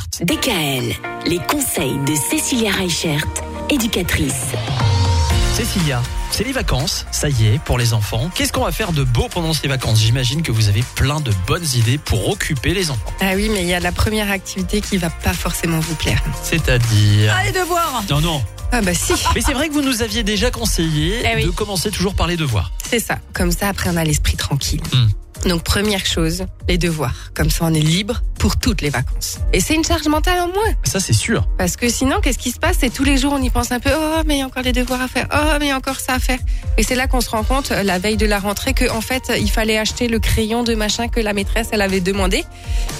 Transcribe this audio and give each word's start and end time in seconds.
Reichert. 0.00 0.06
DKL, 0.26 0.94
les 1.26 1.38
conseils 1.38 1.98
de 2.06 2.14
Cécilia 2.14 2.72
Reichert, 2.72 3.24
éducatrice. 3.68 4.46
Cécilia, 5.54 6.00
c'est 6.30 6.44
les 6.44 6.52
vacances, 6.52 7.06
ça 7.10 7.28
y 7.28 7.46
est, 7.46 7.58
pour 7.64 7.76
les 7.76 7.92
enfants. 7.92 8.30
Qu'est-ce 8.34 8.52
qu'on 8.52 8.64
va 8.64 8.72
faire 8.72 8.92
de 8.92 9.04
beau 9.04 9.28
pendant 9.30 9.52
ces 9.52 9.68
vacances? 9.68 10.00
J'imagine 10.00 10.42
que 10.42 10.52
vous 10.52 10.68
avez 10.68 10.82
plein 10.94 11.20
de 11.20 11.32
bonnes 11.46 11.66
idées 11.74 11.98
pour 11.98 12.28
occuper 12.30 12.72
les 12.72 12.90
enfants. 12.90 13.12
Ah 13.20 13.32
oui, 13.34 13.50
mais 13.52 13.62
il 13.62 13.68
y 13.68 13.74
a 13.74 13.80
la 13.80 13.92
première 13.92 14.30
activité 14.30 14.80
qui 14.80 14.96
va 14.96 15.10
pas 15.10 15.34
forcément 15.34 15.80
vous 15.80 15.94
plaire. 15.94 16.22
C'est-à-dire... 16.42 17.34
Allez, 17.36 17.52
devoirs 17.52 18.02
Non, 18.10 18.20
non. 18.20 18.42
Ah 18.72 18.80
bah 18.82 18.94
si, 18.94 19.12
Mais 19.34 19.40
c'est 19.40 19.52
vrai 19.52 19.68
que 19.68 19.74
vous 19.74 19.82
nous 19.82 20.00
aviez 20.02 20.22
déjà 20.22 20.50
conseillé 20.52 21.20
Eh 21.24 21.34
oui. 21.34 21.44
de 21.46 21.50
commencer 21.50 21.90
toujours 21.90 22.14
par 22.14 22.28
les 22.28 22.36
devoirs. 22.36 22.70
c'est 22.88 23.00
ça. 23.00 23.18
Comme 23.32 23.50
ça, 23.50 23.68
après, 23.68 23.90
on 23.90 23.96
a 23.96 24.04
l'esprit 24.04 24.36
tranquille. 24.36 24.80
Hmm. 24.92 25.08
Donc, 25.46 25.62
première 25.62 26.04
chose, 26.04 26.44
les 26.68 26.76
devoirs. 26.76 27.32
Comme 27.34 27.50
ça, 27.50 27.64
on 27.64 27.74
est 27.74 27.80
libre 27.80 28.22
pour 28.38 28.58
toutes 28.58 28.80
les 28.80 28.90
vacances. 28.90 29.38
Et 29.52 29.60
c'est 29.60 29.74
une 29.74 29.84
charge 29.84 30.06
mentale 30.06 30.40
en 30.40 30.48
moins. 30.48 30.74
Ça, 30.84 31.00
c'est 31.00 31.14
sûr. 31.14 31.46
Parce 31.58 31.76
que 31.76 31.88
sinon, 31.88 32.20
qu'est-ce 32.22 32.38
qui 32.38 32.50
se 32.50 32.58
passe? 32.58 32.78
C'est 32.80 32.90
tous 32.90 33.04
les 33.04 33.16
jours, 33.16 33.32
on 33.34 33.42
y 33.42 33.50
pense 33.50 33.72
un 33.72 33.80
peu. 33.80 33.90
Oh, 33.94 34.22
mais 34.26 34.36
il 34.36 34.38
y 34.38 34.42
a 34.42 34.46
encore 34.46 34.62
les 34.62 34.72
devoirs 34.72 35.00
à 35.00 35.08
faire. 35.08 35.26
Oh, 35.32 35.56
mais 35.58 35.66
il 35.66 35.68
y 35.68 35.72
a 35.72 35.76
encore 35.76 36.00
ça 36.00 36.14
à 36.14 36.18
faire. 36.18 36.38
Et 36.76 36.82
c'est 36.82 36.94
là 36.94 37.06
qu'on 37.06 37.20
se 37.20 37.30
rend 37.30 37.42
compte, 37.42 37.70
euh, 37.70 37.82
la 37.82 37.98
veille 37.98 38.16
de 38.16 38.26
la 38.26 38.38
rentrée, 38.38 38.72
que 38.72 38.90
en 38.90 39.00
fait, 39.00 39.32
il 39.38 39.50
fallait 39.50 39.78
acheter 39.78 40.08
le 40.08 40.18
crayon 40.18 40.62
de 40.62 40.74
machin 40.74 41.08
que 41.08 41.20
la 41.20 41.32
maîtresse, 41.32 41.68
elle 41.72 41.82
avait 41.82 42.00
demandé. 42.00 42.44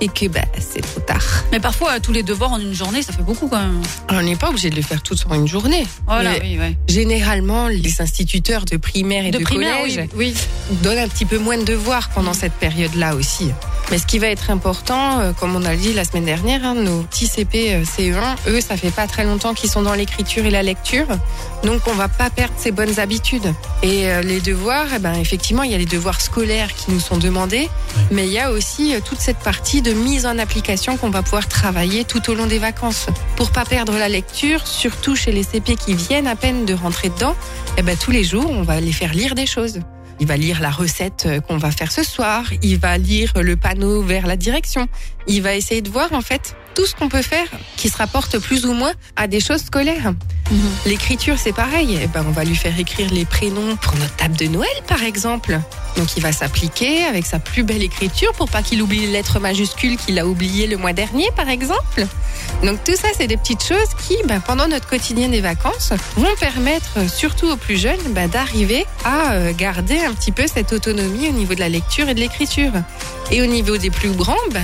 Et 0.00 0.08
que, 0.08 0.26
bah, 0.26 0.40
c'est 0.58 0.82
trop 0.82 1.00
tard. 1.00 1.24
Mais 1.52 1.60
parfois, 1.60 1.92
euh, 1.92 1.98
tous 2.02 2.12
les 2.12 2.22
devoirs 2.22 2.52
en 2.52 2.60
une 2.60 2.74
journée, 2.74 3.02
ça 3.02 3.12
fait 3.12 3.22
beaucoup 3.22 3.48
quand 3.48 3.60
même. 3.60 3.80
On 4.10 4.22
n'est 4.22 4.36
pas 4.36 4.50
obligé 4.50 4.70
de 4.70 4.76
le 4.76 4.82
faire 4.82 5.02
tout 5.02 5.16
sur 5.16 5.32
une 5.34 5.46
journée. 5.46 5.86
Voilà, 6.06 6.32
Mais 6.32 6.40
oui, 6.42 6.58
ouais. 6.58 6.76
Généralement, 6.88 7.68
les 7.68 8.00
instituteurs 8.00 8.64
de 8.64 8.76
primaire 8.76 9.26
et 9.26 9.30
de, 9.30 9.38
primaire, 9.38 9.78
collège 9.78 10.00
oui. 10.14 10.34
oui. 10.70 10.76
donne 10.82 10.98
un 10.98 11.08
petit 11.08 11.24
peu 11.24 11.38
moins 11.38 11.58
de 11.58 11.64
devoirs 11.64 12.10
pendant 12.10 12.23
cette 12.32 12.54
période-là 12.54 13.14
aussi. 13.14 13.50
Mais 13.90 13.98
ce 13.98 14.06
qui 14.06 14.18
va 14.18 14.28
être 14.28 14.50
important, 14.50 15.20
euh, 15.20 15.32
comme 15.32 15.54
on 15.54 15.64
a 15.64 15.76
dit 15.76 15.92
la 15.92 16.04
semaine 16.04 16.24
dernière, 16.24 16.64
hein, 16.64 16.74
nos 16.74 17.02
petits 17.02 17.26
CP, 17.26 17.74
euh, 17.74 17.84
CE1, 17.84 18.36
eux, 18.48 18.60
ça 18.60 18.76
fait 18.76 18.90
pas 18.90 19.06
très 19.06 19.24
longtemps 19.24 19.52
qu'ils 19.52 19.70
sont 19.70 19.82
dans 19.82 19.94
l'écriture 19.94 20.46
et 20.46 20.50
la 20.50 20.62
lecture, 20.62 21.06
donc 21.64 21.82
on 21.86 21.94
va 21.94 22.08
pas 22.08 22.30
perdre 22.30 22.54
ces 22.56 22.70
bonnes 22.70 22.98
habitudes. 22.98 23.52
Et 23.82 24.08
euh, 24.08 24.22
les 24.22 24.40
devoirs, 24.40 24.86
eh 24.94 24.98
ben 24.98 25.14
effectivement, 25.14 25.62
il 25.62 25.72
y 25.72 25.74
a 25.74 25.78
les 25.78 25.86
devoirs 25.86 26.20
scolaires 26.20 26.74
qui 26.74 26.90
nous 26.90 27.00
sont 27.00 27.16
demandés, 27.16 27.68
mais 28.10 28.26
il 28.26 28.32
y 28.32 28.38
a 28.38 28.50
aussi 28.50 28.94
euh, 28.94 29.00
toute 29.04 29.20
cette 29.20 29.38
partie 29.38 29.82
de 29.82 29.92
mise 29.92 30.26
en 30.26 30.38
application 30.38 30.96
qu'on 30.96 31.10
va 31.10 31.22
pouvoir 31.22 31.48
travailler 31.48 32.04
tout 32.04 32.30
au 32.30 32.34
long 32.34 32.46
des 32.46 32.58
vacances. 32.58 33.06
Pour 33.36 33.50
pas 33.50 33.64
perdre 33.64 33.96
la 33.96 34.08
lecture, 34.08 34.66
surtout 34.66 35.16
chez 35.16 35.32
les 35.32 35.42
CP 35.42 35.76
qui 35.76 35.94
viennent 35.94 36.26
à 36.26 36.36
peine 36.36 36.64
de 36.64 36.74
rentrer 36.74 37.08
dedans, 37.08 37.34
eh 37.78 37.82
ben 37.82 37.96
tous 37.96 38.10
les 38.10 38.24
jours, 38.24 38.50
on 38.50 38.62
va 38.62 38.80
les 38.80 38.92
faire 38.92 39.14
lire 39.14 39.34
des 39.34 39.46
choses. 39.46 39.80
Il 40.20 40.26
va 40.26 40.36
lire 40.36 40.60
la 40.60 40.70
recette 40.70 41.24
euh, 41.26 41.40
qu'on 41.40 41.56
va 41.56 41.70
faire 41.70 41.90
ce 41.90 42.02
soir. 42.02 42.44
Il 42.62 42.78
va 42.78 42.98
lire 42.98 43.32
le 43.36 43.56
panneau 43.56 44.02
vers 44.02 44.26
la 44.26 44.36
direction. 44.36 44.86
Il 45.26 45.42
va 45.42 45.54
essayer 45.54 45.82
de 45.82 45.90
voir 45.90 46.12
en 46.12 46.20
fait 46.20 46.56
tout 46.74 46.86
ce 46.86 46.94
qu'on 46.94 47.08
peut 47.08 47.22
faire 47.22 47.46
qui 47.76 47.88
se 47.88 47.96
rapporte 47.96 48.38
plus 48.38 48.66
ou 48.66 48.72
moins 48.72 48.92
à 49.16 49.26
des 49.26 49.40
choses 49.40 49.62
scolaires. 49.62 50.14
L'écriture, 50.86 51.36
c'est 51.38 51.52
pareil. 51.52 51.98
Eh 52.02 52.06
ben, 52.06 52.24
on 52.26 52.30
va 52.30 52.44
lui 52.44 52.56
faire 52.56 52.78
écrire 52.78 53.10
les 53.10 53.24
prénoms 53.24 53.76
pour 53.76 53.94
notre 53.96 54.14
table 54.16 54.36
de 54.36 54.46
Noël, 54.46 54.70
par 54.86 55.02
exemple. 55.02 55.58
Donc, 55.96 56.16
il 56.16 56.22
va 56.22 56.32
s'appliquer 56.32 57.04
avec 57.04 57.24
sa 57.24 57.38
plus 57.38 57.62
belle 57.62 57.82
écriture 57.82 58.32
pour 58.32 58.48
pas 58.48 58.62
qu'il 58.62 58.82
oublie 58.82 59.00
les 59.00 59.12
lettres 59.12 59.40
majuscules 59.40 59.96
qu'il 59.96 60.18
a 60.18 60.26
oubliées 60.26 60.66
le 60.66 60.76
mois 60.76 60.92
dernier, 60.92 61.28
par 61.36 61.48
exemple. 61.48 62.06
Donc, 62.62 62.82
tout 62.84 62.96
ça, 62.96 63.08
c'est 63.16 63.26
des 63.26 63.36
petites 63.36 63.64
choses 63.64 63.88
qui, 64.06 64.16
ben, 64.26 64.40
pendant 64.40 64.68
notre 64.68 64.86
quotidien 64.86 65.28
des 65.28 65.40
vacances, 65.40 65.92
vont 66.16 66.34
permettre, 66.38 67.08
surtout 67.08 67.48
aux 67.48 67.56
plus 67.56 67.80
jeunes, 67.80 68.00
ben, 68.10 68.28
d'arriver 68.28 68.86
à 69.04 69.32
euh, 69.32 69.52
garder 69.56 69.98
un 69.98 70.12
petit 70.12 70.32
peu 70.32 70.46
cette 70.46 70.72
autonomie 70.72 71.28
au 71.28 71.32
niveau 71.32 71.54
de 71.54 71.60
la 71.60 71.68
lecture 71.68 72.08
et 72.08 72.14
de 72.14 72.20
l'écriture. 72.20 72.72
Et 73.30 73.40
au 73.42 73.46
niveau 73.46 73.78
des 73.78 73.90
plus 73.90 74.10
grands, 74.10 74.34
ben, 74.52 74.60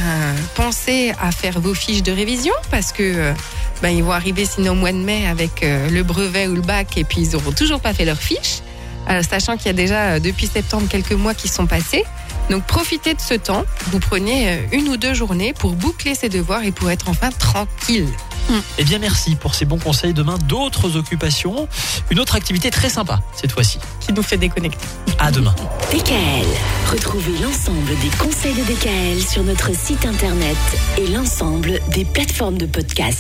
pensez 0.55 1.13
à 1.21 1.31
faire 1.31 1.61
vos 1.61 1.75
fiches 1.75 2.03
de 2.03 2.13
révision 2.13 2.55
parce 2.71 2.93
que 2.93 3.03
euh, 3.03 3.33
ils 3.89 4.03
vont 4.03 4.13
arriver 4.13 4.45
sinon 4.45 4.73
au 4.73 4.75
mois 4.75 4.93
de 4.93 4.99
mai 4.99 5.27
avec 5.27 5.63
euh, 5.63 5.70
le 5.91 6.03
brevet 6.03 6.47
ou 6.49 6.55
le 6.55 6.63
bac 6.63 6.97
et 6.97 7.05
puis 7.05 7.21
ils 7.23 7.37
auront 7.37 7.53
toujours 7.53 7.81
pas 7.81 7.95
fait 7.95 8.05
leurs 8.05 8.21
fiches, 8.21 8.61
Euh, 9.09 9.23
sachant 9.23 9.57
qu'il 9.57 9.67
y 9.67 9.71
a 9.71 9.73
déjà 9.73 10.03
euh, 10.03 10.21
depuis 10.21 10.47
septembre 10.47 10.87
quelques 10.89 11.13
mois 11.13 11.35
qui 11.35 11.49
sont 11.49 11.67
passés. 11.67 12.05
Donc 12.51 12.65
profitez 12.67 13.15
de 13.15 13.21
ce 13.21 13.35
temps, 13.35 13.65
vous 13.91 13.99
prenez 13.99 14.49
euh, 14.49 14.57
une 14.73 14.89
ou 14.89 14.97
deux 14.97 15.15
journées 15.15 15.53
pour 15.55 15.73
boucler 15.73 16.15
ces 16.15 16.29
devoirs 16.29 16.63
et 16.65 16.71
pour 16.71 16.91
être 16.91 17.09
enfin 17.09 17.31
tranquille. 17.31 18.07
Eh 18.79 18.85
bien, 18.85 18.99
merci 18.99 19.37
pour 19.37 19.55
ces 19.55 19.65
bons 19.65 19.79
conseils. 19.79 20.13
Demain, 20.13 20.37
d'autres 20.49 20.97
occupations. 20.97 21.69
Une 22.11 22.19
autre 22.19 22.35
activité 22.35 22.71
très 22.71 22.89
sympa, 22.89 23.21
cette 23.35 23.53
fois-ci. 23.53 23.79
Qui 24.01 24.13
nous 24.13 24.23
fait 24.25 24.39
déconnecter. 24.39 24.85
À 25.19 25.31
demain. 25.31 25.55
DKL, 25.93 26.47
retrouvez 26.91 27.39
l'ensemble 27.39 27.97
des 28.03 28.11
conseils 28.19 28.55
de 28.55 28.63
DKL 28.63 29.23
sur 29.23 29.45
notre 29.45 29.73
site 29.75 30.05
internet 30.05 30.57
et 30.99 31.07
l'ensemble 31.07 31.81
des 31.95 32.05
plateformes 32.05 32.59
de 32.59 32.67
podcast. 32.67 33.09